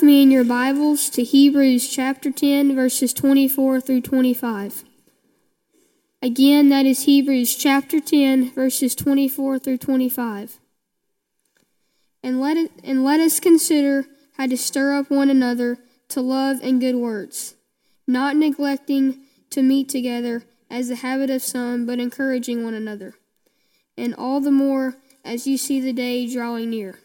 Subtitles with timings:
[0.00, 4.84] with me in your Bibles to Hebrews chapter 10, verses 24 through 25.
[6.22, 10.58] Again, that is Hebrews chapter 10, verses 24 through 25.
[12.22, 14.06] And let, it, and let us consider
[14.38, 15.76] how to stir up one another
[16.08, 17.56] to love and good works,
[18.06, 19.18] not neglecting
[19.50, 23.16] to meet together as the habit of some, but encouraging one another,
[23.98, 24.94] and all the more
[25.26, 27.00] as you see the day drawing near.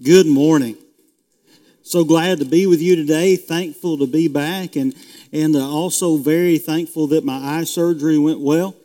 [0.00, 0.76] Good morning.
[1.82, 3.34] So glad to be with you today.
[3.34, 4.94] Thankful to be back, and
[5.32, 8.76] and uh, also very thankful that my eye surgery went well.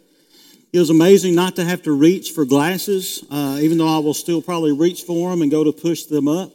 [0.71, 4.15] It was amazing not to have to reach for glasses, uh, even though I will
[4.15, 6.51] still probably reach for them and go to push them up.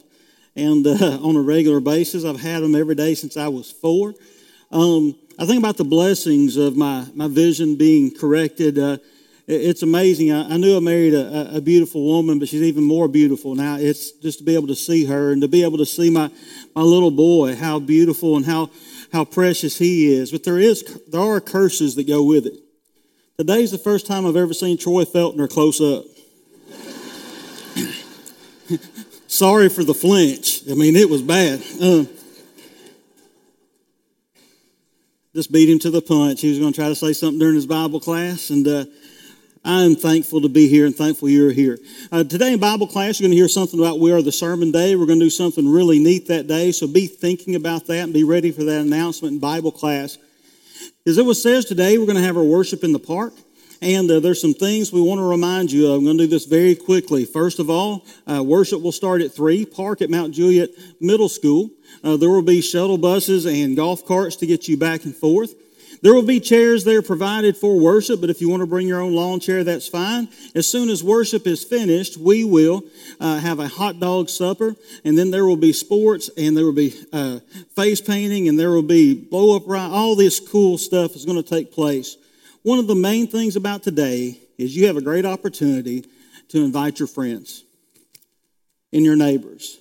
[0.57, 0.91] And uh,
[1.23, 4.13] on a regular basis, I've had them every day since I was four.
[4.73, 8.77] Um, I think about the blessings of my, my vision being corrected.
[8.77, 8.97] Uh,
[9.51, 10.31] it's amazing.
[10.31, 13.77] I, I, knew I married a, a, beautiful woman, but she's even more beautiful now.
[13.77, 16.29] It's just to be able to see her and to be able to see my,
[16.75, 18.69] my little boy, how beautiful and how,
[19.11, 20.31] how precious he is.
[20.31, 22.53] But there is there are curses that go with it.
[23.37, 26.05] Today's the first time I've ever seen Troy Feltner close up.
[29.27, 30.61] Sorry for the flinch.
[30.69, 31.59] I mean, it was bad.
[31.81, 32.03] Uh,
[35.33, 36.41] just beat him to the punch.
[36.41, 38.85] He was going to try to say something during his Bible class, and uh,
[39.65, 41.79] I am thankful to be here and thankful you're here.
[42.13, 44.71] Uh, today in Bible class, you're going to hear something about We Are the Sermon
[44.71, 44.95] Day.
[44.95, 48.13] We're going to do something really neat that day, so be thinking about that and
[48.13, 50.17] be ready for that announcement in Bible class.
[51.05, 53.33] As it was says today, we're going to have our worship in the park.
[53.81, 55.99] And uh, there's some things we want to remind you of.
[55.99, 57.25] I'm going to do this very quickly.
[57.25, 60.69] First of all, uh, worship will start at 3, park at Mount Juliet
[61.01, 61.69] Middle School.
[62.03, 65.53] Uh, there will be shuttle buses and golf carts to get you back and forth.
[66.01, 69.01] There will be chairs there provided for worship, but if you want to bring your
[69.01, 70.29] own lawn chair, that's fine.
[70.55, 72.83] As soon as worship is finished, we will
[73.19, 76.71] uh, have a hot dog supper, and then there will be sports, and there will
[76.71, 77.39] be uh,
[77.75, 79.89] face painting, and there will be blow up right.
[79.89, 82.15] All this cool stuff is going to take place.
[82.63, 86.05] One of the main things about today is you have a great opportunity
[86.49, 87.63] to invite your friends
[88.93, 89.79] and your neighbors.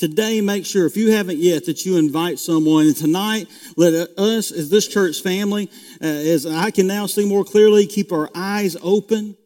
[0.00, 2.86] Today, make sure, if you haven't yet, that you invite someone.
[2.86, 7.44] And tonight, let us, as this church family, uh, as I can now see more
[7.44, 9.36] clearly, keep our eyes open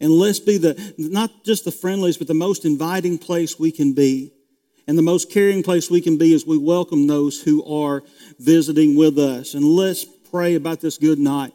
[0.00, 3.92] and let's be the, not just the friendliest, but the most inviting place we can
[3.92, 4.32] be.
[4.88, 8.02] And the most caring place we can be is we welcome those who are
[8.40, 9.54] visiting with us.
[9.54, 11.52] And let's pray about this good night.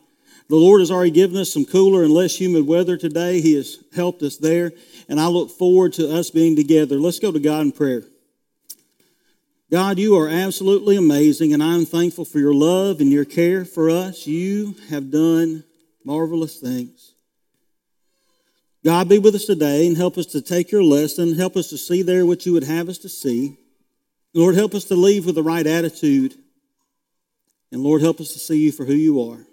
[0.47, 3.41] The Lord has already given us some cooler and less humid weather today.
[3.41, 4.71] He has helped us there.
[5.09, 6.97] And I look forward to us being together.
[6.97, 8.03] Let's go to God in prayer.
[9.69, 13.89] God, you are absolutely amazing, and I'm thankful for your love and your care for
[13.89, 14.25] us.
[14.25, 15.65] You have done
[16.05, 17.15] marvelous things.
[18.85, 21.35] God, be with us today and help us to take your lesson.
[21.35, 23.57] Help us to see there what you would have us to see.
[24.33, 26.35] Lord, help us to leave with the right attitude.
[27.69, 29.45] And Lord, help us to see you for who you are.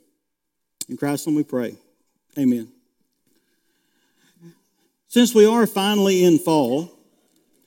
[0.88, 1.76] In Christ's name we pray.
[2.38, 2.68] Amen.
[5.08, 6.93] Since we are finally in fall,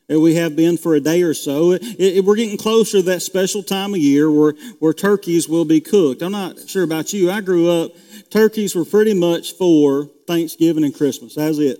[0.09, 1.71] and we have been for a day or so.
[1.71, 5.65] It, it, we're getting closer to that special time of year where, where turkeys will
[5.65, 6.21] be cooked.
[6.21, 7.29] I'm not sure about you.
[7.29, 7.91] I grew up,
[8.29, 11.35] turkeys were pretty much for Thanksgiving and Christmas.
[11.35, 11.79] That's it.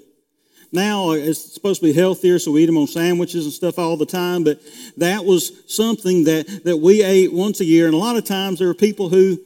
[0.72, 3.80] Now uh, it's supposed to be healthier, so we eat them on sandwiches and stuff
[3.80, 4.44] all the time.
[4.44, 4.60] But
[4.98, 7.86] that was something that, that we ate once a year.
[7.86, 9.40] And a lot of times there were people who,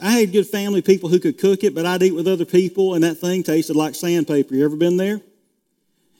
[0.00, 2.94] I had good family people who could cook it, but I'd eat with other people,
[2.94, 4.54] and that thing tasted like sandpaper.
[4.54, 5.20] You ever been there?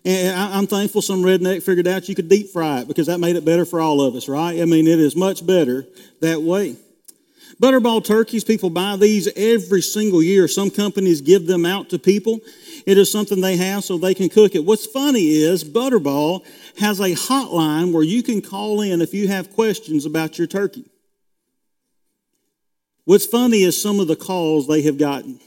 [0.05, 3.37] And I'm thankful some redneck figured out you could deep fry it because that made
[3.37, 4.61] it better for all of us, right?
[4.61, 5.87] I mean, it is much better
[6.21, 6.77] that way.
[7.61, 10.47] Butterball turkeys, people buy these every single year.
[10.47, 12.41] Some companies give them out to people.
[12.87, 14.65] It is something they have so they can cook it.
[14.65, 16.47] What's funny is Butterball
[16.79, 20.85] has a hotline where you can call in if you have questions about your turkey.
[23.05, 25.41] What's funny is some of the calls they have gotten.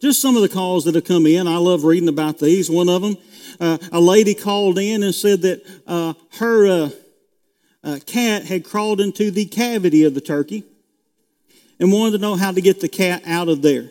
[0.00, 1.46] Just some of the calls that have come in.
[1.46, 2.70] I love reading about these.
[2.70, 3.18] One of them,
[3.60, 6.90] uh, a lady called in and said that uh, her uh,
[7.84, 10.64] uh, cat had crawled into the cavity of the turkey
[11.78, 13.90] and wanted to know how to get the cat out of there.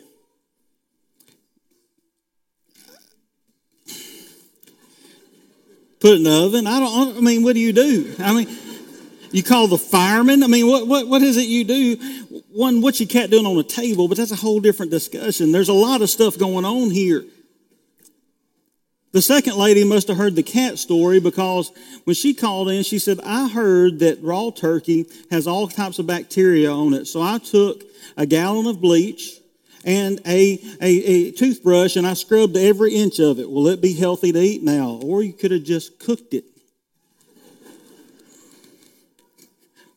[6.00, 6.66] Put it in the oven.
[6.66, 7.18] I don't.
[7.18, 8.14] I mean, what do you do?
[8.18, 8.48] I mean,
[9.32, 10.42] you call the fireman.
[10.42, 11.96] I mean, what what what is it you do?
[12.52, 14.08] One, what's your cat doing on a table?
[14.08, 15.52] But that's a whole different discussion.
[15.52, 17.24] There's a lot of stuff going on here.
[19.12, 21.72] The second lady must have heard the cat story because
[22.04, 26.06] when she called in, she said, I heard that raw turkey has all types of
[26.06, 27.06] bacteria on it.
[27.06, 27.82] So I took
[28.16, 29.40] a gallon of bleach
[29.84, 33.50] and a, a, a, toothbrush and I scrubbed every inch of it.
[33.50, 35.00] Will it be healthy to eat now?
[35.02, 36.44] Or you could have just cooked it.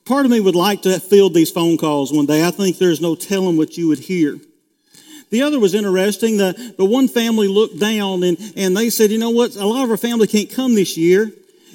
[0.06, 2.46] Part of me would like to field these phone calls one day.
[2.46, 4.40] I think there's no telling what you would hear.
[5.30, 6.38] The other was interesting.
[6.38, 9.56] The, the one family looked down and, and they said, you know what?
[9.56, 11.32] A lot of our family can't come this year.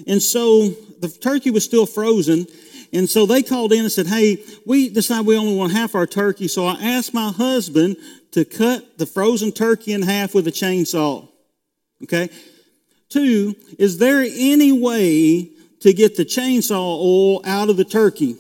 [0.07, 0.69] And so
[1.01, 2.47] the turkey was still frozen.
[2.93, 6.07] And so they called in and said, Hey, we decided we only want half our
[6.07, 6.49] turkey.
[6.49, 7.97] So I asked my husband
[8.33, 11.29] to cut the frozen turkey in half with a chainsaw.
[12.05, 12.31] Okay?
[13.09, 18.37] Two, is there any way to get the chainsaw oil out of the turkey?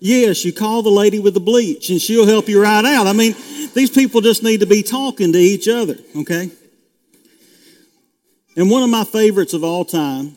[0.00, 3.06] Yes, you call the lady with the bleach and she'll help you right out.
[3.06, 3.34] I mean,
[3.74, 6.50] these people just need to be talking to each other, okay?
[8.56, 10.36] And one of my favorites of all time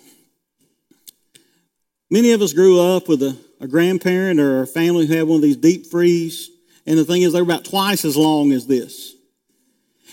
[2.11, 5.37] Many of us grew up with a, a grandparent or a family who had one
[5.37, 6.49] of these deep freeze.
[6.85, 9.15] And the thing is, they were about twice as long as this.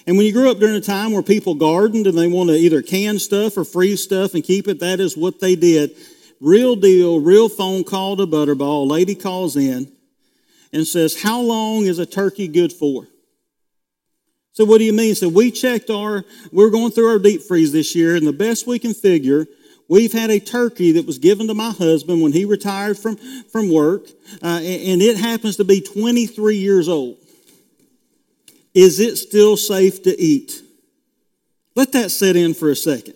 [0.09, 2.57] And when you grew up during a time where people gardened and they want to
[2.57, 5.95] either can stuff or freeze stuff and keep it, that is what they did.
[6.41, 8.89] Real deal, real phone call to Butterball.
[8.89, 9.93] Lady calls in
[10.73, 13.07] and says, How long is a turkey good for?
[14.53, 15.15] So, what do you mean?
[15.15, 18.67] So, we checked our, we're going through our deep freeze this year, and the best
[18.67, 19.47] we can figure
[19.91, 23.73] We've had a turkey that was given to my husband when he retired from, from
[23.73, 24.07] work,
[24.43, 27.17] uh, and it happens to be 23 years old.
[28.75, 30.63] Is it still safe to eat?
[31.75, 33.15] Let that set in for a second.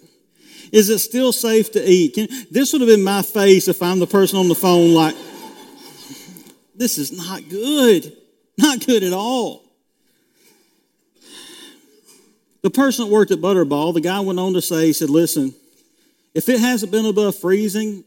[0.72, 2.14] Is it still safe to eat?
[2.14, 5.14] Can, this would have been my face if I'm the person on the phone, like,
[6.74, 8.16] this is not good.
[8.58, 9.62] Not good at all.
[12.62, 15.54] The person that worked at Butterball, the guy went on to say, he said, listen,
[16.34, 18.04] if it hasn't been above freezing,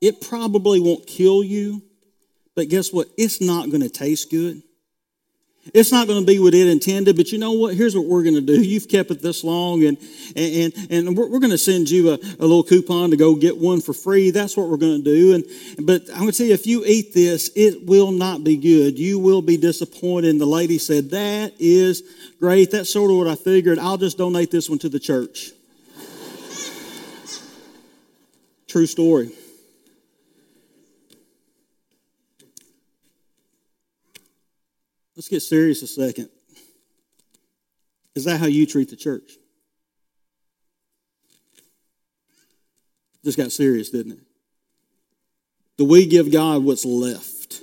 [0.00, 1.82] it probably won't kill you,
[2.54, 3.08] but guess what?
[3.18, 4.62] It's not going to taste good.
[5.74, 7.74] It's not going to be what it intended, but you know what?
[7.74, 8.62] Here's what we're going to do.
[8.62, 9.98] You've kept it this long, and
[10.34, 13.58] and and we're, we're going to send you a, a little coupon to go get
[13.58, 14.30] one for free.
[14.30, 15.34] That's what we're going to do.
[15.34, 15.44] And
[15.86, 18.98] but I'm going to tell you, if you eat this, it will not be good.
[18.98, 20.30] You will be disappointed.
[20.30, 22.02] And the lady said, "That is
[22.38, 22.70] great.
[22.70, 23.78] That's sort of what I figured.
[23.78, 25.50] I'll just donate this one to the church."
[28.66, 29.30] True story.
[35.20, 36.30] Let's get serious a second.
[38.14, 39.32] Is that how you treat the church?
[43.22, 44.20] Just got serious, didn't it?
[45.76, 47.60] Do we give God what's left?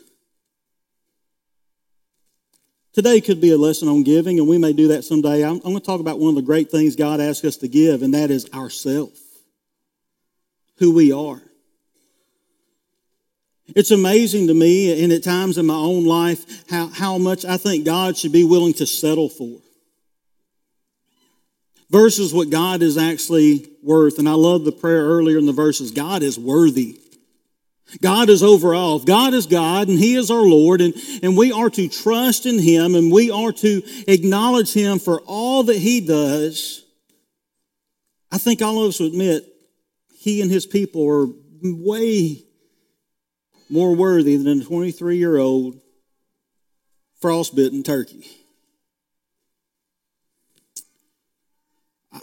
[2.94, 5.44] Today could be a lesson on giving, and we may do that someday.
[5.44, 7.68] I'm, I'm going to talk about one of the great things God asks us to
[7.68, 9.18] give, and that is ourself
[10.78, 11.42] who we are.
[13.76, 17.58] It's amazing to me, and at times in my own life, how, how much I
[17.58, 19.60] think God should be willing to settle for
[21.90, 24.20] versus what God is actually worth.
[24.20, 27.00] And I love the prayer earlier in the verses God is worthy.
[28.02, 29.00] God is over all.
[29.00, 30.94] God is God and He is our Lord, and,
[31.24, 35.64] and we are to trust in Him and we are to acknowledge Him for all
[35.64, 36.86] that He does.
[38.32, 39.46] I think all of us would admit
[40.28, 41.28] he and his people are
[41.64, 42.44] way
[43.70, 45.80] more worthy than a 23 year old
[47.20, 48.26] frostbitten turkey.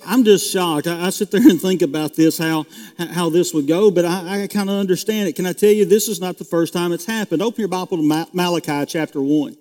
[0.07, 0.87] I'm just shocked.
[0.87, 2.67] I, I, sit there and think about this, how,
[2.99, 5.37] how this would go, but I, I kind of understand it.
[5.37, 7.43] Can I tell you, this is not the first time it's happened.
[7.43, 9.57] Open your Bible to Malachi chapter 1.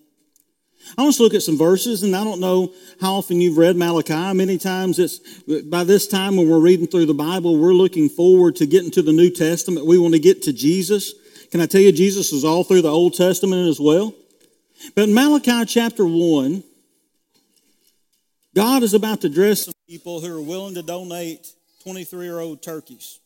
[0.97, 3.77] I want to look at some verses, and I don't know how often you've read
[3.77, 4.33] Malachi.
[4.33, 5.19] Many times it's
[5.63, 9.01] by this time when we're reading through the Bible, we're looking forward to getting to
[9.01, 9.85] the New Testament.
[9.85, 11.13] We want to get to Jesus.
[11.53, 14.11] Can I tell you, Jesus is all through the Old Testament as well?
[14.95, 16.63] But in Malachi chapter 1,
[18.55, 21.47] God is about to address some people who are willing to donate
[21.83, 23.19] 23 year old turkeys.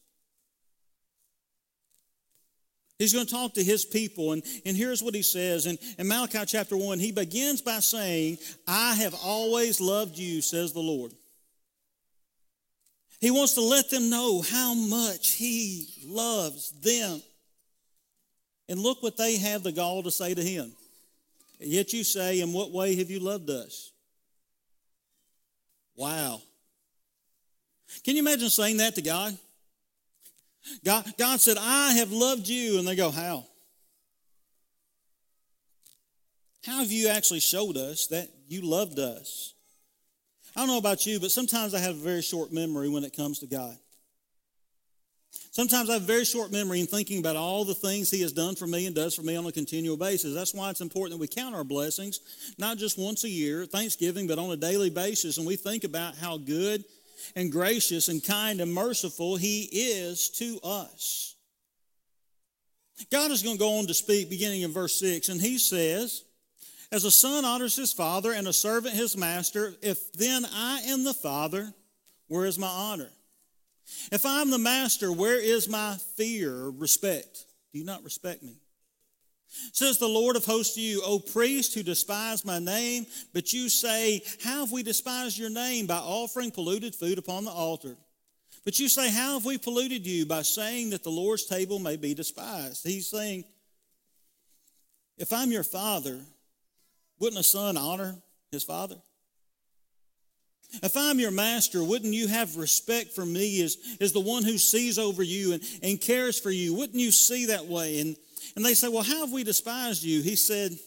[3.00, 5.66] He's going to talk to his people, and, and here's what he says.
[5.66, 10.74] In, in Malachi chapter 1, he begins by saying, I have always loved you, says
[10.74, 11.14] the Lord.
[13.22, 17.22] He wants to let them know how much he loves them.
[18.70, 20.74] And look what they have the gall to say to him.
[21.60, 23.92] Yet you say, In what way have you loved us?
[25.96, 26.42] Wow.
[28.04, 29.38] Can you imagine saying that to God?
[30.84, 32.78] God, God said, I have loved you.
[32.78, 33.46] And they go, How?
[36.66, 39.54] How have you actually showed us that you loved us?
[40.56, 43.16] I don't know about you, but sometimes I have a very short memory when it
[43.16, 43.78] comes to God.
[45.58, 48.54] Sometimes I have very short memory in thinking about all the things He has done
[48.54, 50.36] for me and does for me on a continual basis.
[50.36, 52.20] That's why it's important that we count our blessings,
[52.60, 55.40] not just once a year, Thanksgiving, but on a daily basis.
[55.40, 56.86] And we think about how good
[57.36, 61.34] and gracious and kind and merciful He is to us.
[63.12, 66.24] God is going to go on to speak beginning in verse 6, and He says,
[66.92, 71.04] As a son honors his father and a servant his master, if then I am
[71.04, 71.74] the father,
[72.28, 73.10] where is my honor?
[74.12, 77.46] If I'm the master, where is my fear respect?
[77.72, 78.58] Do you not respect me?
[79.72, 83.70] Says the Lord of hosts to you, O priest who despise my name, but you
[83.70, 85.88] say, How have we despised your name?
[85.88, 87.96] By offering polluted food upon the altar.
[88.66, 90.26] But you say, How have we polluted you?
[90.26, 92.86] By saying that the Lord's table may be despised.
[92.86, 93.46] He's saying,
[95.18, 96.20] If I'm your father,
[97.20, 98.16] wouldn't a son honor
[98.52, 98.98] his father?
[100.84, 104.58] If I'm your master, wouldn't you have respect for me as, as the one who
[104.58, 106.74] sees over you and, and cares for you?
[106.74, 108.02] Wouldn't you see that way?
[108.02, 108.16] And,
[108.56, 110.22] and they say, Well, how have we despised you?
[110.22, 110.78] He said,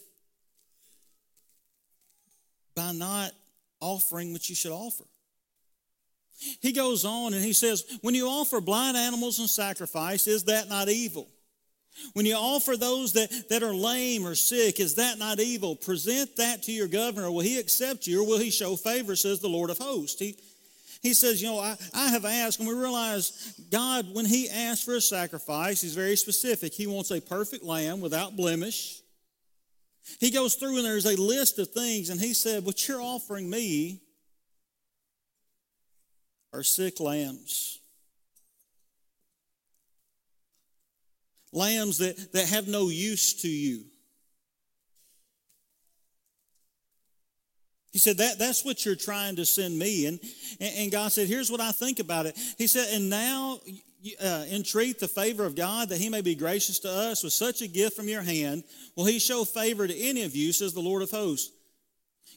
[2.75, 3.33] By not
[3.81, 5.05] offering what you should offer.
[6.61, 10.69] He goes on and he says, When you offer blind animals in sacrifice, is that
[10.69, 11.29] not evil?
[12.13, 15.77] When you offer those that, that are lame or sick, is that not evil?
[15.77, 17.31] Present that to your governor.
[17.31, 20.19] Will he accept you or will he show favor, says the Lord of hosts?
[20.19, 20.37] He,
[21.03, 24.85] he says, You know, I, I have asked, and we realize God, when he asks
[24.85, 26.73] for a sacrifice, he's very specific.
[26.73, 29.01] He wants a perfect lamb without blemish.
[30.19, 33.49] He goes through and there's a list of things, and he said, What you're offering
[33.49, 34.01] me
[36.53, 37.80] are sick lambs.
[41.52, 43.85] Lambs that, that have no use to you.
[47.92, 50.07] He said, that, That's what you're trying to send me.
[50.07, 50.21] And,
[50.61, 52.38] and God said, Here's what I think about it.
[52.57, 53.59] He said, And now
[54.23, 57.62] uh, entreat the favor of God that he may be gracious to us with such
[57.62, 58.64] a gift from your hand.
[58.97, 61.52] Will he show favor to any of you, says the Lord of hosts?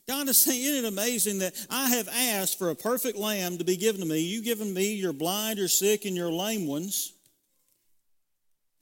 [0.08, 3.64] God is saying, Isn't it amazing that I have asked for a perfect lamb to
[3.64, 4.20] be given to me?
[4.20, 7.13] You've given me your blind, your sick, and your lame ones.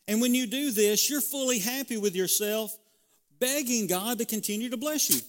[0.08, 2.76] And when you do this, you're fully happy with yourself,
[3.40, 5.22] begging God to continue to bless you.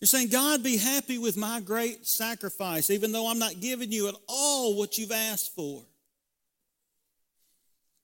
[0.00, 4.08] You're saying, God, be happy with my great sacrifice, even though I'm not giving you
[4.08, 5.82] at all what you've asked for.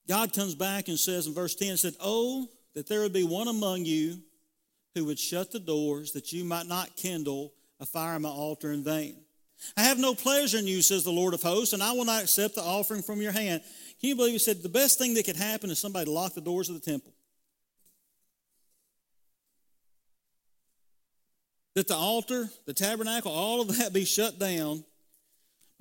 [0.08, 3.48] God comes back and says in verse 10, said, Oh, that there would be one
[3.48, 4.18] among you
[4.94, 8.72] who would shut the doors that you might not kindle a fire on my altar
[8.72, 9.16] in vain.
[9.76, 12.22] I have no pleasure in you, says the Lord of hosts, and I will not
[12.22, 13.62] accept the offering from your hand.
[14.00, 16.40] Can you believe he said the best thing that could happen is somebody lock the
[16.40, 17.12] doors of the temple?
[21.74, 24.84] That the altar, the tabernacle, all of that be shut down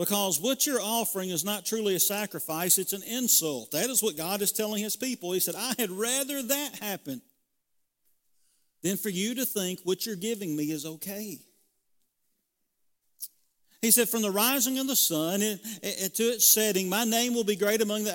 [0.02, 3.70] because what you're offering is not truly a sacrifice, it's an insult.
[3.70, 5.32] That is what God is telling his people.
[5.32, 7.22] He said, I had rather that happen
[8.82, 11.38] than for you to think what you're giving me is okay.
[13.82, 17.56] He said, From the rising of the sun to its setting, my name will be
[17.56, 18.14] great among the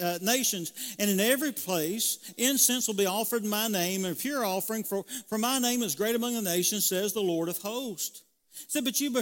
[0.00, 4.44] uh, nations, and in every place incense will be offered in my name, and pure
[4.44, 8.22] offering, for, for my name is great among the nations, says the Lord of hosts.
[8.52, 9.14] He said, But you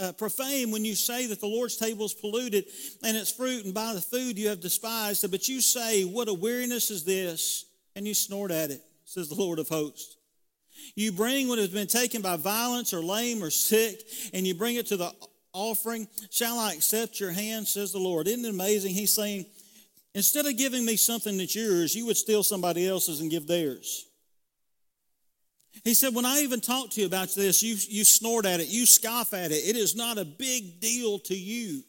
[0.00, 2.64] uh, profane when you say that the Lord's table is polluted
[3.02, 5.30] and its fruit, and by the food you have despised.
[5.30, 7.66] But you say, What a weariness is this!
[7.94, 10.16] And you snort at it, says the Lord of hosts.
[10.94, 14.02] You bring what has been taken by violence or lame or sick,
[14.34, 15.12] and you bring it to the
[15.52, 16.06] offering.
[16.30, 18.28] Shall I accept your hand, says the Lord?
[18.28, 18.94] Isn't it amazing?
[18.94, 19.46] He's saying,
[20.14, 24.06] instead of giving me something that's yours, you would steal somebody else's and give theirs.
[25.84, 28.68] He said, When I even talk to you about this, you, you snort at it,
[28.68, 29.66] you scoff at it.
[29.66, 31.82] It is not a big deal to you.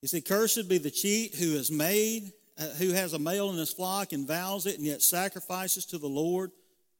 [0.00, 3.56] He said, Cursed be the cheat who has made Uh, who has a male in
[3.58, 6.52] his flock and vows it and yet sacrifices to the Lord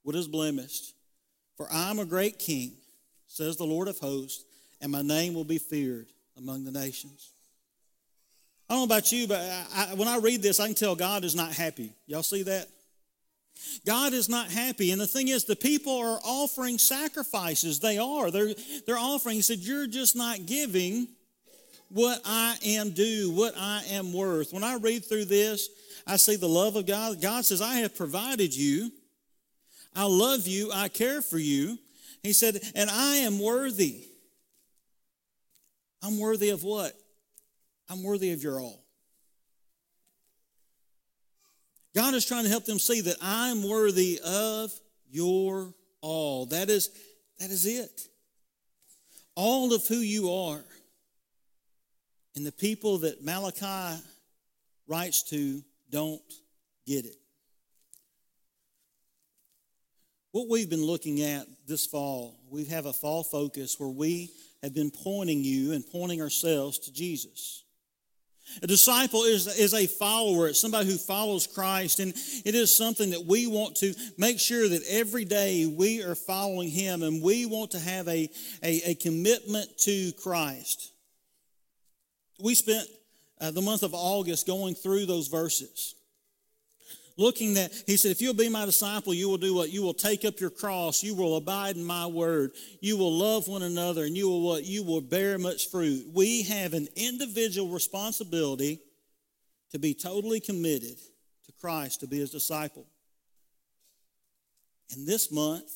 [0.02, 0.94] what is blemished.
[1.56, 2.72] For I am a great king,
[3.26, 4.44] says the Lord of hosts,
[4.82, 7.30] and my name will be feared among the nations.
[8.68, 9.40] I don't know about you, but
[9.75, 11.92] I, when I read this, I can tell God is not happy.
[12.06, 12.68] Y'all see that?
[13.86, 14.90] God is not happy.
[14.90, 17.80] And the thing is, the people are offering sacrifices.
[17.80, 18.30] They are.
[18.30, 18.54] They're,
[18.86, 19.36] they're offering.
[19.36, 21.08] He said, You're just not giving
[21.88, 24.52] what I am due, what I am worth.
[24.52, 25.69] When I read through this,
[26.07, 27.21] I see the love of God.
[27.21, 28.90] God says, I have provided you.
[29.95, 30.71] I love you.
[30.73, 31.78] I care for you.
[32.23, 34.05] He said, and I am worthy.
[36.02, 36.93] I'm worthy of what?
[37.88, 38.85] I'm worthy of your all.
[41.95, 44.71] God is trying to help them see that I'm worthy of
[45.11, 46.47] your all.
[46.47, 46.90] That is,
[47.38, 48.02] that is it.
[49.35, 50.64] All of who you are.
[52.37, 54.02] And the people that Malachi
[54.87, 56.21] writes to don't
[56.87, 57.16] get it.
[60.33, 64.31] What we've been looking at this fall, we have a fall focus where we
[64.62, 67.64] have been pointing you and pointing ourselves to Jesus.
[68.62, 70.49] A disciple is, is a follower.
[70.49, 72.00] It's somebody who follows Christ.
[72.00, 72.12] And
[72.45, 76.69] it is something that we want to make sure that every day we are following
[76.69, 78.28] Him and we want to have a,
[78.62, 80.93] a, a commitment to Christ.
[82.40, 82.87] We spent
[83.40, 85.97] uh, the month of August going through those verses
[87.16, 89.71] looking that he said if you'll be my disciple you will do what?
[89.71, 91.02] You will take up your cross.
[91.02, 92.52] You will abide in my word.
[92.81, 94.64] You will love one another and you will what?
[94.64, 96.07] You will bear much fruit.
[96.14, 98.81] We have an individual responsibility
[99.73, 100.97] to be totally committed
[101.47, 102.87] to christ to be his disciple.
[104.93, 105.71] And this month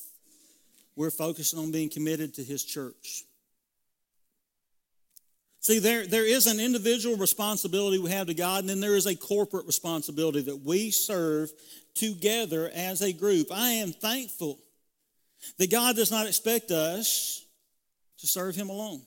[0.95, 3.23] we're focusing on being committed to his church
[5.61, 9.05] See, there, there is an individual responsibility we have to God, and then there is
[9.05, 11.51] a corporate responsibility that we serve
[11.93, 13.47] together as a group.
[13.51, 14.57] I am thankful
[15.59, 17.45] that God does not expect us
[18.19, 19.03] to serve Him alone.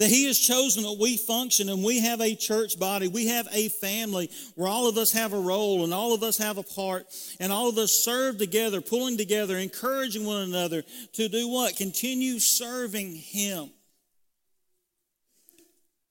[0.00, 3.46] That He has chosen that we function and we have a church body, we have
[3.52, 6.64] a family where all of us have a role and all of us have a
[6.64, 7.06] part,
[7.38, 11.76] and all of us serve together, pulling together, encouraging one another to do what?
[11.76, 13.70] Continue serving Him.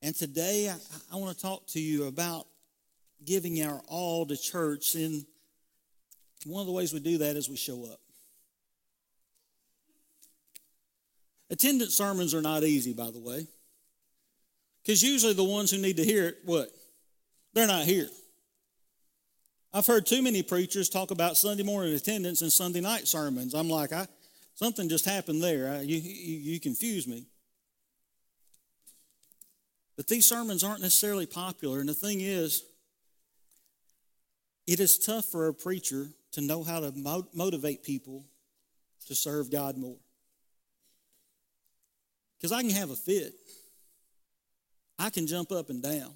[0.06, 0.76] And today I,
[1.12, 2.46] I want to talk to you about
[3.26, 4.94] giving our all to church.
[4.94, 5.26] And
[6.46, 8.00] one of the ways we do that is we show up.
[11.50, 13.48] Attendance sermons are not easy, by the way.
[14.84, 16.70] Because usually the ones who need to hear it, what?
[17.56, 18.08] They're not here.
[19.74, 23.56] I've heard too many preachers talk about Sunday morning attendance and Sunday night sermons.
[23.56, 24.06] I'm like, I,
[24.54, 25.72] something just happened there.
[25.72, 27.26] I, you, you, you confuse me.
[29.96, 31.80] But these sermons aren't necessarily popular.
[31.80, 32.64] And the thing is,
[34.68, 38.26] it is tough for a preacher to know how to mo- motivate people
[39.08, 39.98] to serve God more.
[42.38, 43.34] Because I can have a fit,
[45.00, 46.14] I can jump up and down.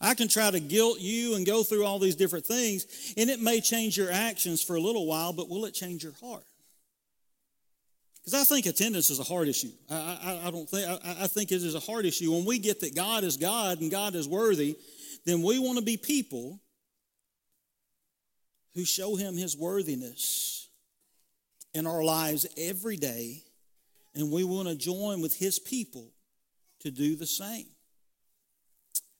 [0.00, 3.40] I can try to guilt you and go through all these different things, and it
[3.40, 6.44] may change your actions for a little while, but will it change your heart?
[8.24, 9.72] Because I think attendance is a hard issue.
[9.90, 9.94] I,
[10.44, 12.32] I, I don't think I, I think it is a hard issue.
[12.32, 14.76] When we get that God is God and God is worthy,
[15.26, 16.60] then we want to be people
[18.74, 20.68] who show Him His worthiness
[21.74, 23.42] in our lives every day,
[24.14, 26.10] and we want to join with His people
[26.80, 27.66] to do the same.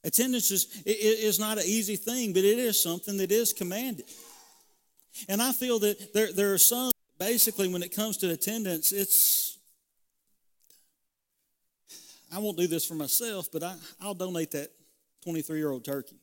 [0.05, 4.07] Attendance is, is not an easy thing, but it is something that is commanded.
[5.29, 6.92] And I feel that there, there are some
[7.27, 9.59] basically, when it comes to attendance, it's,
[12.35, 14.71] I won't do this for myself, but I, I'll donate that
[15.23, 16.17] 23 year old turkey.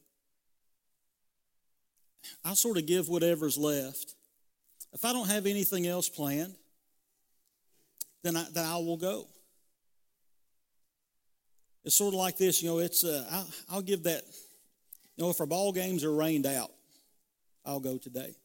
[2.44, 4.16] I'll sort of give whatever's left.
[4.92, 6.56] If I don't have anything else planned,
[8.24, 9.28] then I, then I will go.
[11.86, 12.80] It's sort of like this, you know.
[12.80, 14.24] It's uh, I'll, I'll give that.
[15.16, 16.72] You know, if our ball games are rained out,
[17.66, 18.36] I'll go today.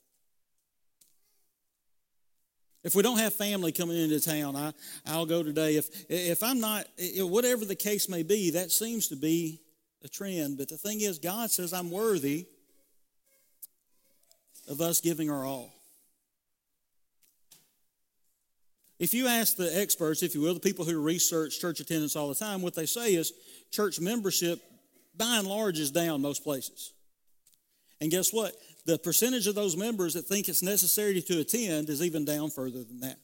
[2.84, 4.72] If we don't have family coming into town, I,
[5.06, 5.76] I'll go today.
[5.76, 6.84] If, if I'm not,
[7.16, 9.62] whatever the case may be, that seems to be
[10.04, 10.58] a trend.
[10.58, 12.46] But the thing is, God says I'm worthy
[14.68, 15.72] of us giving our all.
[18.98, 22.28] If you ask the experts, if you will, the people who research church attendance all
[22.28, 23.32] the time, what they say is
[23.70, 24.60] church membership,
[25.16, 26.92] by and large, is down most places.
[28.00, 28.54] And guess what?
[28.86, 32.84] The percentage of those members that think it's necessary to attend is even down further
[32.84, 33.16] than that.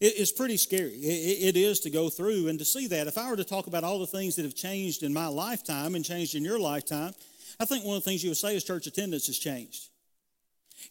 [0.00, 0.94] It's pretty scary.
[0.94, 3.06] It is to go through and to see that.
[3.06, 5.94] If I were to talk about all the things that have changed in my lifetime
[5.94, 7.12] and changed in your lifetime,
[7.60, 9.89] I think one of the things you would say is church attendance has changed.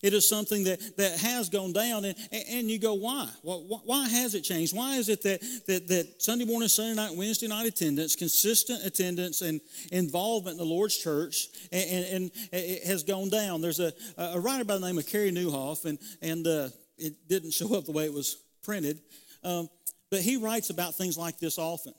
[0.01, 3.27] It is something that, that has gone down, and, and you go, why?
[3.43, 4.75] Why has it changed?
[4.75, 9.41] Why is it that, that, that Sunday morning, Sunday night, Wednesday night attendance, consistent attendance,
[9.41, 9.59] and
[9.91, 13.61] involvement in the Lord's church, and, and, and it has gone down?
[13.61, 17.51] There's a, a writer by the name of Carey Nieuwhof, and, and uh, it didn't
[17.53, 18.99] show up the way it was printed,
[19.43, 19.69] um,
[20.09, 21.93] but he writes about things like this often.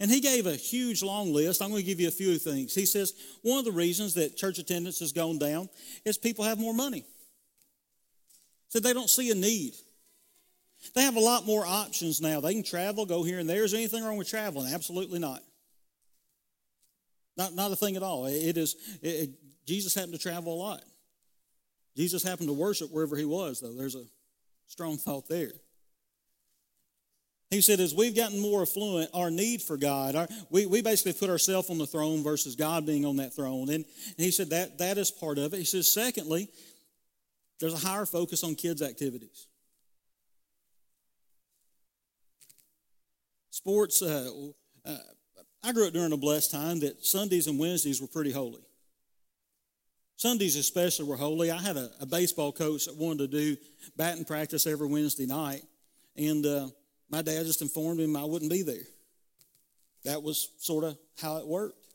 [0.00, 1.62] And he gave a huge long list.
[1.62, 2.74] I'm going to give you a few things.
[2.74, 5.68] He says one of the reasons that church attendance has gone down
[6.04, 7.04] is people have more money.
[8.68, 9.74] So they don't see a need.
[10.94, 12.40] They have a lot more options now.
[12.40, 13.64] They can travel, go here and there.
[13.64, 14.72] Is there anything wrong with traveling?
[14.72, 15.42] Absolutely not.
[17.36, 18.26] Not, not a thing at all.
[18.26, 19.30] It is it, it,
[19.66, 20.82] Jesus happened to travel a lot.
[21.96, 23.72] Jesus happened to worship wherever he was, though.
[23.72, 24.04] There's a
[24.66, 25.52] strong thought there.
[27.50, 31.12] He said, as we've gotten more affluent, our need for God, our, we, we basically
[31.12, 33.68] put ourselves on the throne versus God being on that throne.
[33.68, 33.84] And, and
[34.16, 35.58] he said that that is part of it.
[35.58, 36.48] He says, secondly,
[37.60, 39.46] there's a higher focus on kids' activities.
[43.50, 44.30] Sports, uh,
[44.84, 44.96] uh,
[45.62, 48.62] I grew up during a blessed time that Sundays and Wednesdays were pretty holy.
[50.16, 51.50] Sundays especially were holy.
[51.50, 53.56] I had a, a baseball coach that wanted to do
[53.96, 55.62] batting practice every Wednesday night,
[56.16, 56.68] and uh,
[57.10, 58.84] my dad just informed him I wouldn't be there.
[60.04, 61.86] That was sort of how it worked.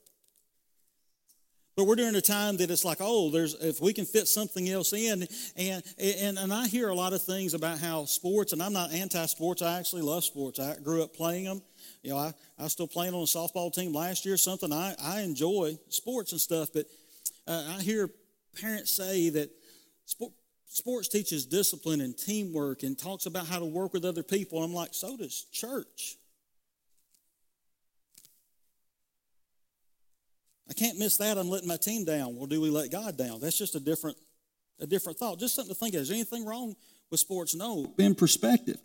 [1.78, 4.70] But we're during a time that it's like, oh, there's if we can fit something
[4.70, 8.62] else in, and and and I hear a lot of things about how sports, and
[8.62, 9.62] I'm not anti-sports.
[9.62, 10.60] I actually love sports.
[10.60, 11.62] I grew up playing them.
[12.04, 14.36] You know, I I still playing on a softball team last year.
[14.36, 16.70] Something I I enjoy sports and stuff.
[16.74, 16.88] But
[17.48, 18.10] uh, I hear
[18.60, 19.50] parents say that
[20.06, 20.34] sport,
[20.72, 24.64] sports teaches discipline and teamwork and talks about how to work with other people.
[24.64, 26.16] I'm like, so does church.
[30.70, 31.38] I can't miss that.
[31.38, 32.38] I'm letting my team down.
[32.38, 33.42] Well, do we let God down?
[33.42, 34.16] That's just a different,
[34.80, 35.38] a different thought.
[35.38, 36.02] Just something to think of.
[36.02, 36.76] Is anything wrong
[37.10, 37.54] with sports?
[37.54, 37.94] No.
[37.98, 38.78] In perspective.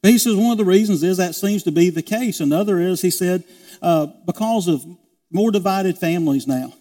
[0.00, 2.38] But he says one of the reasons is that seems to be the case.
[2.38, 3.42] Another is, he said,
[3.82, 4.84] uh, because of
[5.32, 6.72] more divided families now.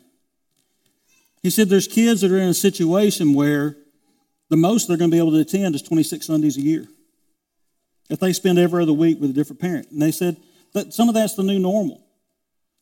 [1.42, 3.78] He said there's kids that are in a situation where
[4.54, 6.86] the most they're going to be able to attend is 26 Sundays a year.
[8.08, 9.89] If they spend every other week with a different parent.
[9.89, 10.38] And they said
[10.74, 12.06] that some of that's the new normal.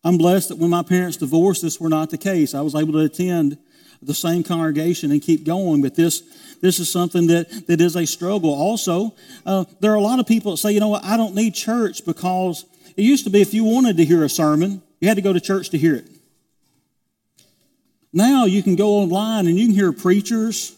[0.04, 2.54] I'm blessed that when my parents divorced, this were not the case.
[2.54, 3.58] I was able to attend
[4.02, 6.24] the same congregation and keep going, but this,
[6.60, 8.54] this is something that, that is a struggle.
[8.54, 11.36] Also, uh, there are a lot of people that say, you know what, I don't
[11.36, 12.66] need church because
[12.98, 15.32] it used to be if you wanted to hear a sermon, you had to go
[15.32, 16.08] to church to hear it.
[18.12, 20.76] Now you can go online and you can hear preachers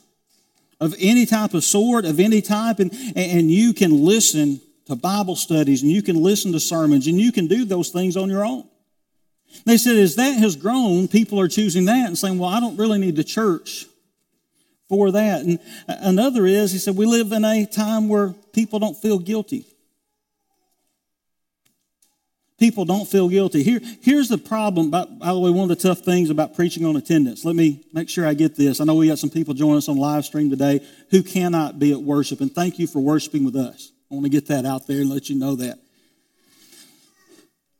[0.83, 5.35] of any type of sort, of any type, and, and you can listen to Bible
[5.35, 8.45] studies and you can listen to sermons and you can do those things on your
[8.45, 8.67] own.
[9.65, 12.75] They said, as that has grown, people are choosing that and saying, well, I don't
[12.75, 13.85] really need the church
[14.89, 15.43] for that.
[15.43, 19.65] And another is, he said, we live in a time where people don't feel guilty.
[22.63, 23.61] People don't feel guilty.
[23.61, 26.85] Here, here's the problem, by, by the way, one of the tough things about preaching
[26.85, 27.43] on attendance.
[27.43, 28.79] Let me make sure I get this.
[28.79, 31.91] I know we got some people joining us on live stream today who cannot be
[31.91, 33.91] at worship, and thank you for worshiping with us.
[34.09, 35.77] I want to get that out there and let you know that.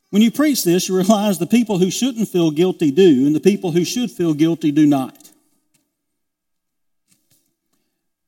[0.10, 3.40] When you preach this, you realize the people who shouldn't feel guilty do, and the
[3.40, 5.18] people who should feel guilty do not.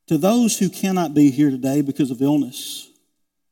[0.07, 2.87] To those who cannot be here today because of illness,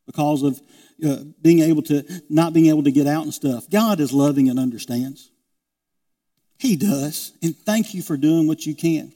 [0.06, 0.62] because of
[1.04, 4.50] uh, being able to not being able to get out and stuff, God is loving
[4.50, 5.30] and understands.
[6.58, 9.14] He does, and thank you for doing what you can.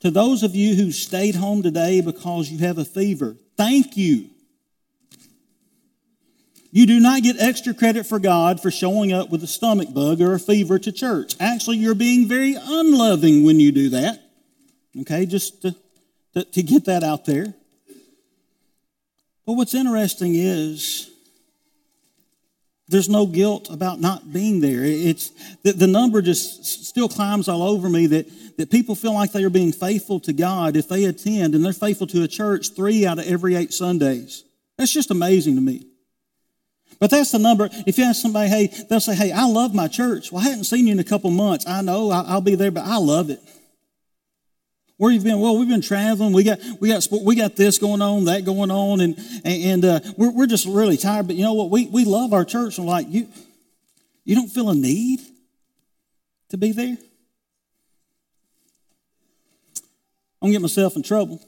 [0.00, 4.30] To those of you who stayed home today because you have a fever, thank you
[6.72, 10.20] you do not get extra credit for God for showing up with a stomach bug
[10.20, 11.34] or a fever to church.
[11.40, 14.22] Actually, you're being very unloving when you do that.
[15.00, 15.74] Okay, just to,
[16.34, 17.54] to, to get that out there.
[19.50, 21.10] But what's interesting is
[22.86, 24.84] there's no guilt about not being there.
[24.84, 25.30] It's
[25.64, 29.42] the, the number just still climbs all over me that, that people feel like they
[29.42, 33.04] are being faithful to God if they attend and they're faithful to a church three
[33.04, 34.44] out of every eight Sundays.
[34.78, 35.84] That's just amazing to me.
[37.00, 37.70] But that's the number.
[37.88, 40.30] If you ask somebody, hey, they'll say, hey, I love my church.
[40.30, 41.66] Well, I hadn't seen you in a couple months.
[41.66, 43.40] I know I'll be there, but I love it.
[45.00, 45.40] Where you've been?
[45.40, 46.34] Well, we've been traveling.
[46.34, 50.00] We got we got we got this going on, that going on, and and uh,
[50.18, 51.26] we're we're just really tired.
[51.26, 51.70] But you know what?
[51.70, 52.76] We we love our church.
[52.76, 53.26] And like you,
[54.24, 55.20] you don't feel a need
[56.50, 56.98] to be there.
[60.42, 61.40] I'm gonna get myself in trouble.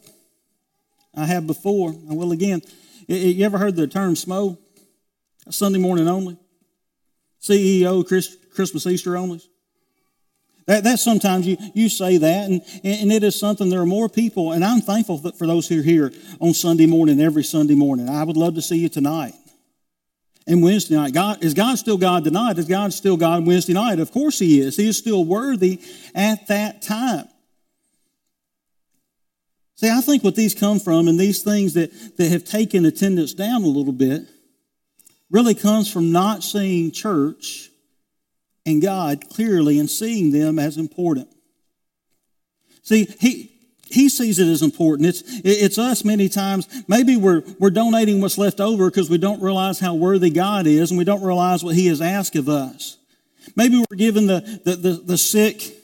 [1.15, 1.91] I have before.
[1.91, 2.63] I will again.
[3.07, 4.57] You ever heard the term SMO?
[5.51, 6.39] Sunday morning only.
[7.39, 8.03] CEO,
[8.55, 9.43] Christmas, Easter only.
[10.67, 13.69] That, that's sometimes you, you say that, and, and it is something.
[13.69, 17.21] There are more people, and I'm thankful for those who are here on Sunday morning,
[17.21, 18.09] every Sunday morning.
[18.09, 19.35] I would love to see you tonight
[20.47, 21.13] and Wednesday night.
[21.13, 22.59] God, is God still God tonight?
[22.59, 23.99] Is God still God Wednesday night?
[23.99, 24.77] Of course He is.
[24.77, 25.81] He is still worthy
[26.15, 27.29] at that time.
[29.77, 33.35] See, I think what these come from and these things that, that have taken attendance
[33.35, 34.23] down a little bit
[35.29, 37.69] really comes from not seeing church
[38.65, 41.29] and God clearly and seeing them as important.
[42.83, 43.53] See, he,
[43.87, 45.09] he sees it as important.
[45.09, 46.67] It's, it's us many times.
[46.89, 50.91] Maybe we're, we're donating what's left over because we don't realize how worthy God is
[50.91, 52.97] and we don't realize what He has asked of us.
[53.57, 55.75] Maybe we're giving the, the, the, the sick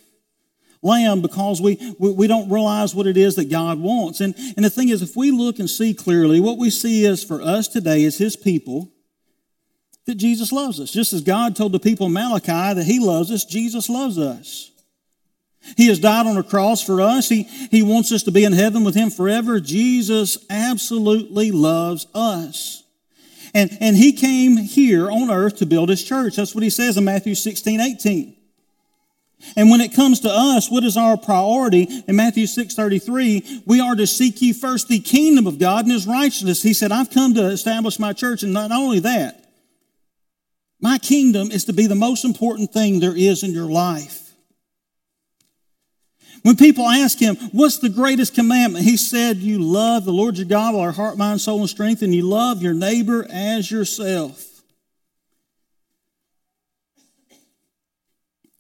[0.80, 4.20] lamb because we, we, we don't realize what it is that God wants.
[4.20, 7.22] And, and the thing is, if we look and see clearly, what we see is
[7.22, 8.92] for us today as his people,
[10.08, 10.90] that Jesus loves us.
[10.90, 14.70] Just as God told the people in Malachi that he loves us, Jesus loves us.
[15.76, 17.28] He has died on a cross for us.
[17.28, 19.60] He, he wants us to be in heaven with him forever.
[19.60, 22.84] Jesus absolutely loves us.
[23.52, 26.36] And, and he came here on earth to build his church.
[26.36, 28.34] That's what he says in Matthew 16, 18.
[29.56, 31.86] And when it comes to us, what is our priority?
[32.08, 36.06] In Matthew 6:33, we are to seek ye first the kingdom of God and his
[36.06, 36.62] righteousness.
[36.62, 39.37] He said, I've come to establish my church, and not only that,
[40.80, 44.28] my kingdom is to be the most important thing there is in your life.
[46.42, 48.84] When people ask him, What's the greatest commandment?
[48.84, 52.02] He said, You love the Lord your God with our heart, mind, soul, and strength,
[52.02, 54.44] and you love your neighbor as yourself.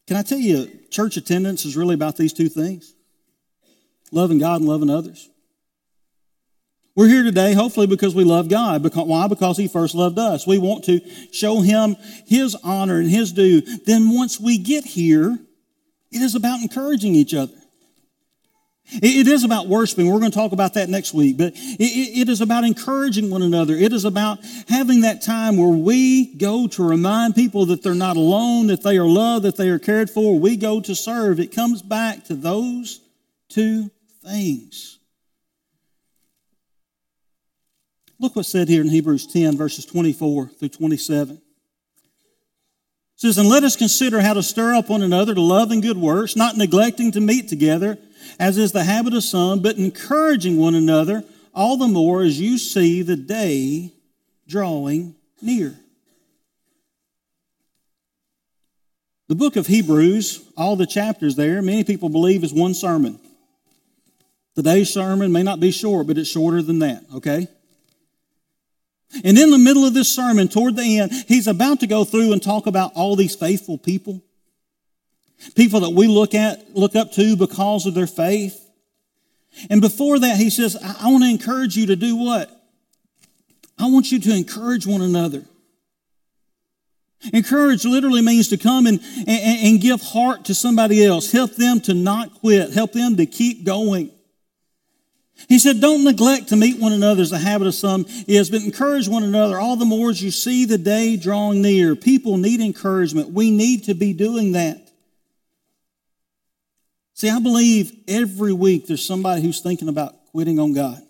[0.06, 2.94] Can I tell you, church attendance is really about these two things
[4.10, 5.28] loving God and loving others.
[6.98, 8.82] We're here today, hopefully, because we love God.
[8.82, 9.28] Because, why?
[9.28, 10.48] Because He first loved us.
[10.48, 11.94] We want to show Him
[12.26, 13.60] His honor and His due.
[13.60, 15.38] Then, once we get here,
[16.10, 17.54] it is about encouraging each other.
[18.90, 20.10] It is about worshiping.
[20.10, 21.38] We're going to talk about that next week.
[21.38, 23.74] But it is about encouraging one another.
[23.74, 28.16] It is about having that time where we go to remind people that they're not
[28.16, 30.36] alone, that they are loved, that they are cared for.
[30.36, 31.38] We go to serve.
[31.38, 33.00] It comes back to those
[33.48, 33.88] two
[34.24, 34.97] things.
[38.20, 41.36] Look what's said here in Hebrews 10, verses 24 through 27.
[41.36, 41.40] It
[43.16, 45.98] says, And let us consider how to stir up one another to love and good
[45.98, 47.98] works, not neglecting to meet together
[48.38, 52.58] as is the habit of some, but encouraging one another all the more as you
[52.58, 53.92] see the day
[54.46, 55.78] drawing near.
[59.28, 63.20] The book of Hebrews, all the chapters there, many people believe is one sermon.
[64.54, 67.46] Today's sermon may not be short, but it's shorter than that, okay?
[69.24, 72.32] And in the middle of this sermon, toward the end, he's about to go through
[72.32, 74.22] and talk about all these faithful people
[75.54, 78.64] People that we look at, look up to because of their faith.
[79.70, 82.50] And before that, he says, I want to encourage you to do what?
[83.78, 85.44] I want you to encourage one another.
[87.32, 91.32] Encourage literally means to come and, and, and, give heart to somebody else.
[91.32, 92.72] Help them to not quit.
[92.72, 94.10] Help them to keep going.
[95.46, 98.62] He said, Don't neglect to meet one another as a habit of some is, but
[98.62, 101.94] encourage one another all the more as you see the day drawing near.
[101.94, 103.30] People need encouragement.
[103.30, 104.90] We need to be doing that.
[107.14, 111.00] See, I believe every week there's somebody who's thinking about quitting on God.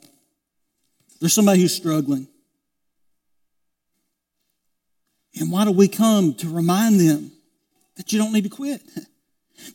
[1.21, 2.29] There's somebody who's struggling.
[5.41, 7.33] And why do we come to remind them
[7.97, 8.83] that you don't need to quit?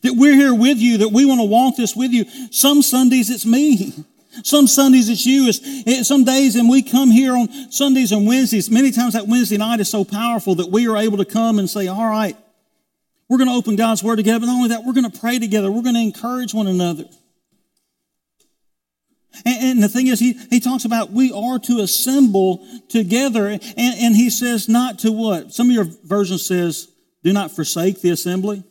[0.00, 2.24] That we're here with you, that we want to walk this with you.
[2.50, 3.92] Some Sundays it's me.
[4.42, 5.46] Some Sundays it's you.
[5.48, 8.70] It's, some days, and we come here on Sundays and Wednesdays.
[8.70, 11.70] Many times that Wednesday night is so powerful that we are able to come and
[11.70, 12.36] say, All right,
[13.28, 15.38] we're going to open God's Word together, but not only that, we're going to pray
[15.38, 15.70] together.
[15.70, 17.04] We're going to encourage one another.
[19.44, 23.62] And, and, the thing is, he, he talks about we are to assemble together, and,
[23.76, 25.52] and he says not to what?
[25.52, 26.88] Some of your versions says,
[27.24, 28.62] do not forsake the assembly.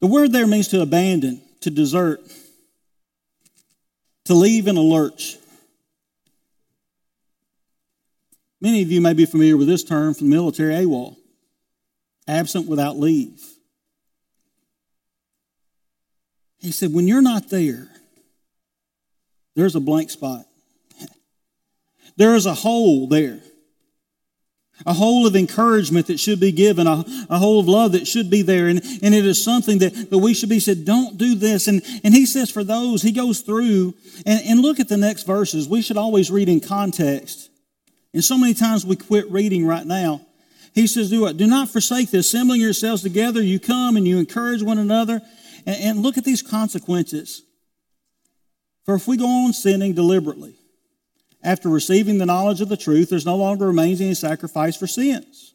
[0.00, 2.20] The word there means to abandon, to desert,
[4.28, 5.38] to leave in a lurch.
[8.60, 11.16] Many of you may be familiar with this term from the military AWOL
[12.26, 13.42] absent without leave.
[16.58, 17.88] He said, when you're not there,
[19.56, 20.44] there's a blank spot.
[22.18, 23.40] There is a hole there.
[24.86, 28.30] A hole of encouragement that should be given, a, a hole of love that should
[28.30, 28.68] be there.
[28.68, 31.66] And, and it is something that, that we should be said, don't do this.
[31.66, 35.24] And, and he says for those, he goes through and, and look at the next
[35.24, 35.68] verses.
[35.68, 37.50] We should always read in context.
[38.14, 40.22] And so many times we quit reading right now.
[40.74, 41.36] He says, Do what?
[41.36, 43.42] Do not forsake the assembling yourselves together.
[43.42, 45.20] You come and you encourage one another.
[45.66, 47.42] And, and look at these consequences.
[48.84, 50.54] For if we go on sinning deliberately,
[51.48, 55.54] after receiving the knowledge of the truth, there's no longer remains any sacrifice for sins,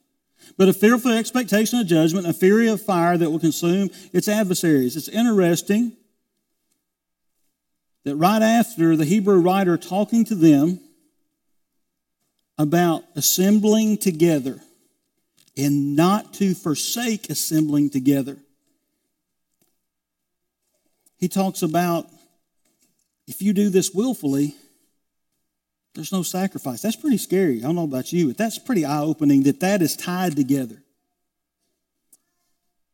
[0.57, 4.97] but a fearful expectation of judgment, a fury of fire that will consume its adversaries.
[4.97, 5.95] It's interesting
[8.05, 10.79] that right after the Hebrew writer talking to them
[12.57, 14.59] about assembling together,
[15.55, 18.37] and not to forsake assembling together.
[21.17, 22.09] He talks about
[23.27, 24.55] if you do this willfully,
[25.95, 26.81] there's no sacrifice.
[26.81, 27.59] That's pretty scary.
[27.59, 30.81] I don't know about you, but that's pretty eye opening that that is tied together.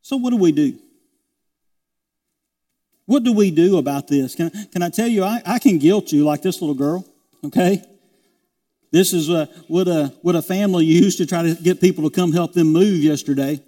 [0.02, 0.78] So, what do we do?
[3.06, 4.34] What do we do about this?
[4.34, 7.04] Can, can I tell you, I, I can guilt you like this little girl,
[7.44, 7.82] okay?
[8.92, 12.14] This is uh, what, a, what a family used to try to get people to
[12.14, 13.60] come help them move yesterday.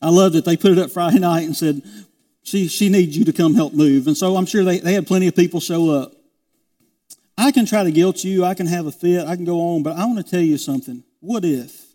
[0.00, 0.44] I loved it.
[0.44, 1.82] They put it up Friday night and said,
[2.42, 4.06] she, she needs you to come help move.
[4.06, 6.12] And so I'm sure they, they had plenty of people show up.
[7.40, 8.44] I can try to guilt you.
[8.44, 9.24] I can have a fit.
[9.28, 9.84] I can go on.
[9.84, 11.04] But I want to tell you something.
[11.20, 11.86] What if?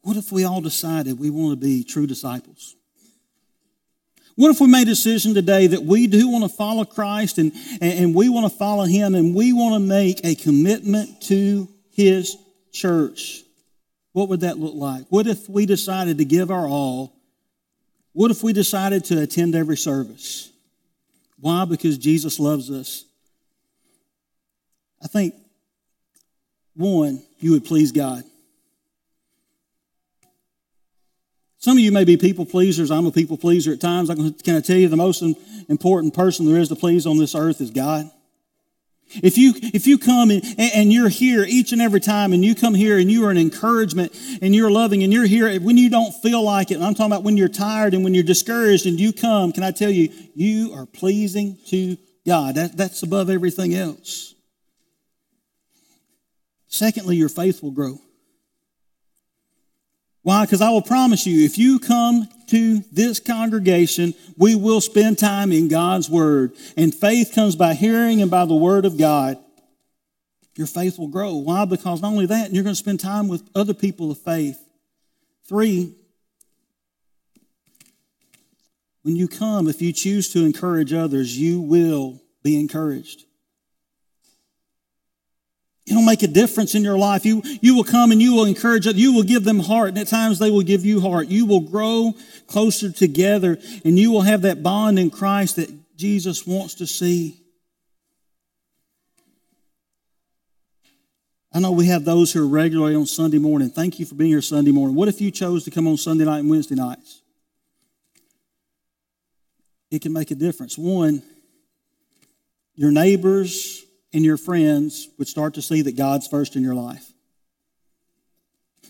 [0.00, 2.74] What if we all decided we want to be true disciples?
[4.34, 7.52] What if we made a decision today that we do want to follow Christ and,
[7.82, 12.38] and we want to follow Him and we want to make a commitment to His
[12.72, 13.42] church?
[14.12, 15.04] What would that look like?
[15.10, 17.14] What if we decided to give our all?
[18.14, 20.49] What if we decided to attend every service?
[21.40, 21.64] Why?
[21.64, 23.04] Because Jesus loves us.
[25.02, 25.34] I think,
[26.74, 28.22] one, you would please God.
[31.58, 32.90] Some of you may be people pleasers.
[32.90, 34.08] I'm a people pleaser at times.
[34.42, 35.22] Can I tell you the most
[35.68, 38.10] important person there is to please on this earth is God?
[39.22, 42.54] If you, if you come and, and you're here each and every time and you
[42.54, 45.90] come here and you are an encouragement and you're loving and you're here when you
[45.90, 48.86] don't feel like it, and I'm talking about when you're tired and when you're discouraged
[48.86, 51.96] and you come, can I tell you, you are pleasing to
[52.26, 52.54] God.
[52.54, 54.34] That, that's above everything else.
[56.68, 57.98] Secondly, your faith will grow.
[60.22, 60.44] Why?
[60.44, 65.50] Because I will promise you, if you come to this congregation, we will spend time
[65.50, 66.52] in God's Word.
[66.76, 69.38] And faith comes by hearing and by the Word of God.
[70.56, 71.36] Your faith will grow.
[71.36, 71.64] Why?
[71.64, 74.58] Because not only that, you're going to spend time with other people of faith.
[75.48, 75.94] Three,
[79.02, 83.24] when you come, if you choose to encourage others, you will be encouraged.
[85.90, 87.26] It'll make a difference in your life.
[87.26, 88.96] You, you will come and you will encourage them.
[88.96, 89.88] You will give them heart.
[89.88, 91.26] And at times they will give you heart.
[91.26, 92.14] You will grow
[92.46, 97.42] closer together and you will have that bond in Christ that Jesus wants to see.
[101.52, 103.70] I know we have those who are regularly on Sunday morning.
[103.70, 104.94] Thank you for being here Sunday morning.
[104.94, 107.20] What if you chose to come on Sunday night and Wednesday nights?
[109.90, 110.78] It can make a difference.
[110.78, 111.24] One,
[112.76, 113.79] your neighbors,
[114.12, 117.12] and your friends would start to see that God's first in your life.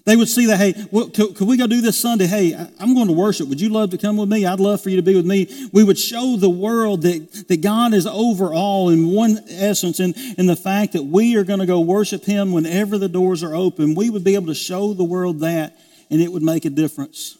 [0.06, 2.26] They would see that, hey, well, could, could, we go do this Sunday?
[2.26, 3.48] Hey, I'm going to worship.
[3.48, 4.46] Would you love to come with me?
[4.46, 5.68] I'd love for you to be with me.
[5.72, 10.14] We would show the world that, that God is over all in one essence, and,
[10.38, 13.54] in the fact that we are going to go worship Him whenever the doors are
[13.54, 13.94] open.
[13.94, 15.76] We would be able to show the world that,
[16.10, 17.36] and it would make a difference.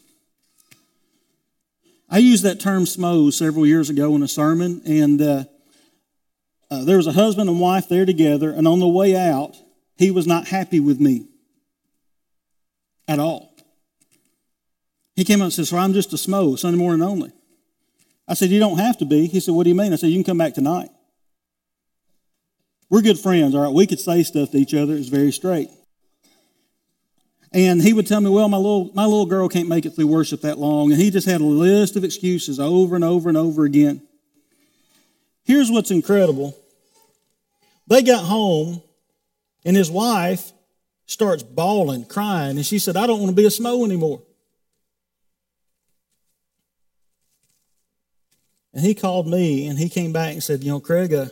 [2.11, 5.45] I used that term smo several years ago in a sermon, and uh,
[6.71, 9.57] uh, there was a husband and wife there together, and on the way out,
[9.97, 11.27] he was not happy with me
[13.09, 13.55] at all.
[15.17, 17.33] He came up and said, Sir, I'm just a smo, Sunday morning only.
[18.27, 19.27] I said, You don't have to be.
[19.27, 19.93] He said, What do you mean?
[19.93, 20.89] I said, You can come back tonight.
[22.89, 23.73] We're good friends, all right?
[23.73, 24.95] We could say stuff to each other.
[24.95, 25.69] It's very straight.
[27.53, 30.07] And he would tell me, well, my little, my little girl can't make it through
[30.07, 30.93] worship that long.
[30.93, 34.03] And he just had a list of excuses over and over and over again.
[35.45, 36.57] Here's what's incredible
[37.87, 38.83] they got home,
[39.65, 40.53] and his wife
[41.07, 44.23] starts bawling, crying, and she said, I don't want to be a smo anymore.
[48.73, 51.27] And he called me and he came back and said, You know, Craig, uh,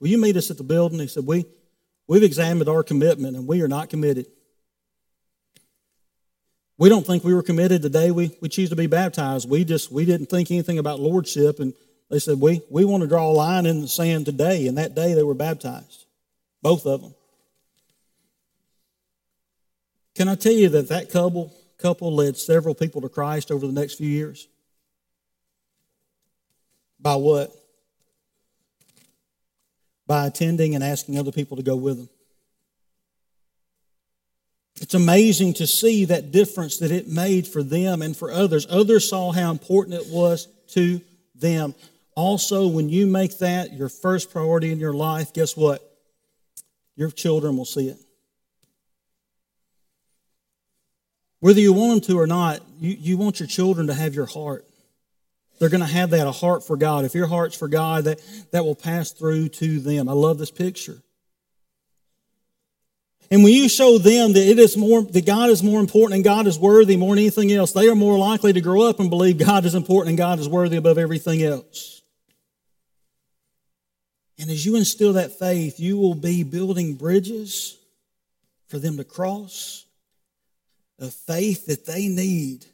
[0.00, 0.98] will you meet us at the building?
[0.98, 1.44] He said, we,
[2.10, 4.26] We've examined our commitment and we are not committed.
[6.76, 9.48] We don't think we were committed the day we, we choose to be baptized.
[9.48, 11.72] We just we didn't think anything about lordship and
[12.10, 14.66] they said, we, we want to draw a line in the sand today.
[14.66, 16.06] And that day they were baptized,
[16.60, 17.14] both of them.
[20.16, 23.72] Can I tell you that that couple, couple led several people to Christ over the
[23.72, 24.48] next few years?
[26.98, 27.54] By what?
[30.06, 32.08] By attending and asking other people to go with them.
[34.80, 38.66] It's amazing to see that difference that it made for them and for others.
[38.68, 41.00] Others saw how important it was to
[41.34, 41.74] them.
[42.20, 45.80] Also, when you make that your first priority in your life, guess what?
[46.94, 47.96] Your children will see it.
[51.38, 54.26] Whether you want them to or not, you, you want your children to have your
[54.26, 54.66] heart.
[55.58, 57.06] They're going to have that, a heart for God.
[57.06, 58.20] If your heart's for God, that,
[58.52, 60.06] that will pass through to them.
[60.06, 60.98] I love this picture.
[63.30, 66.24] And when you show them that it is more, that God is more important and
[66.24, 69.08] God is worthy more than anything else, they are more likely to grow up and
[69.08, 71.99] believe God is important and God is worthy above everything else.
[74.40, 77.76] And as you instill that faith, you will be building bridges
[78.68, 79.84] for them to cross,
[80.98, 82.64] a faith that they need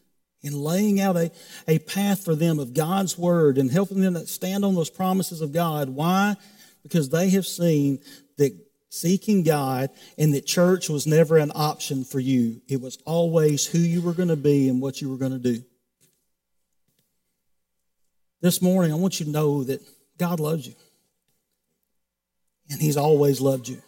[0.42, 1.32] in laying out a,
[1.66, 5.40] a path for them of God's word and helping them to stand on those promises
[5.40, 5.88] of God.
[5.88, 6.36] Why?
[6.84, 7.98] Because they have seen
[8.36, 8.56] that
[8.88, 12.60] seeking God and that church was never an option for you.
[12.68, 15.38] It was always who you were going to be and what you were going to
[15.40, 15.64] do.
[18.40, 19.82] This morning, I want you to know that
[20.16, 20.74] God loves you.
[22.70, 23.82] And He's always loved you.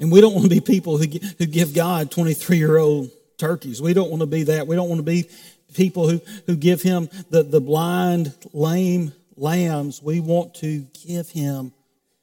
[0.00, 1.06] And we don't want to be people who,
[1.38, 3.80] who give God 23 year old turkeys.
[3.80, 4.66] We don't want to be that.
[4.66, 5.28] We don't want to be
[5.74, 10.02] people who, who give Him the, the blind, lame lambs.
[10.02, 11.72] We want to give Him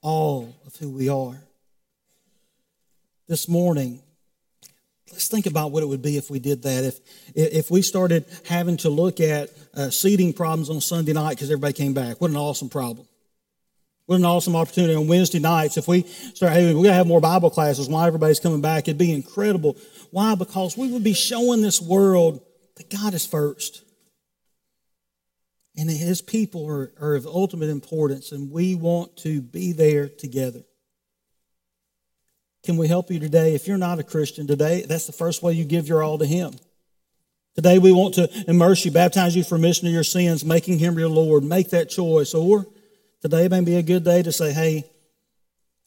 [0.02, 1.42] all of who we are.
[3.28, 4.02] This morning,
[5.12, 6.84] let's think about what it would be if we did that.
[6.84, 7.00] If,
[7.36, 11.74] if we started having to look at uh, seating problems on Sunday night because everybody
[11.74, 13.08] came back, what an awesome problem.
[14.06, 15.78] What an awesome opportunity on Wednesday nights.
[15.78, 18.98] If we start having, we gotta have more Bible classes while everybody's coming back, it'd
[18.98, 19.78] be incredible.
[20.10, 20.36] Why?
[20.36, 22.42] Because we would be showing this world
[22.76, 23.84] that God is first.
[25.78, 30.64] And his people are, are of ultimate importance, and we want to be there together.
[32.64, 33.56] Can we help you today?
[33.56, 36.26] If you're not a Christian today, that's the first way you give your all to
[36.26, 36.54] Him.
[37.56, 41.00] Today we want to immerse you, baptize you for remission of your sins, making Him
[41.00, 41.44] your Lord.
[41.44, 42.34] Make that choice.
[42.34, 42.68] Or
[43.22, 44.86] today may be a good day to say, hey,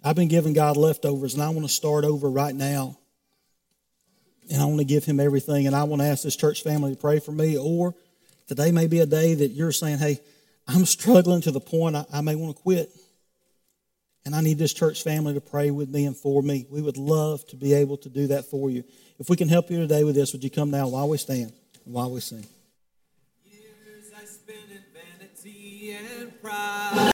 [0.02, 2.98] I've been giving God leftovers and I want to start over right now.
[4.50, 5.66] And I want to give Him everything.
[5.66, 7.56] And I want to ask this church family to pray for me.
[7.56, 7.94] Or
[8.46, 10.20] today may be a day that you're saying, hey,
[10.68, 12.90] I'm struggling to the point I, I may want to quit.
[14.26, 16.66] And I need this church family to pray with me and for me.
[16.70, 18.84] We would love to be able to do that for you.
[19.18, 21.52] If we can help you today with this, would you come now while we stand
[21.84, 22.46] and while we sing?